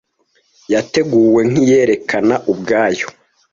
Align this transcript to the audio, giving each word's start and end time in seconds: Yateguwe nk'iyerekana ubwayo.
Yateguwe 0.73 1.41
nk'iyerekana 1.49 2.35
ubwayo. 2.51 3.07